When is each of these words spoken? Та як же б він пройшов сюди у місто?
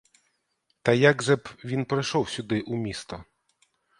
Та 0.81 0.91
як 0.93 1.23
же 1.23 1.35
б 1.35 1.49
він 1.65 1.85
пройшов 1.85 2.29
сюди 2.29 2.61
у 2.61 2.75
місто? 2.75 3.23